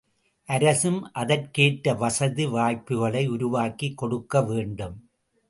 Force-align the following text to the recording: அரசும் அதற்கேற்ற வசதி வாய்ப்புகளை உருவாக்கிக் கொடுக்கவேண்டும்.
அரசும் 0.49 1.11
அதற்கேற்ற 1.13 1.93
வசதி 1.93 2.45
வாய்ப்புகளை 2.45 3.27
உருவாக்கிக் 3.27 3.97
கொடுக்கவேண்டும். 3.97 4.97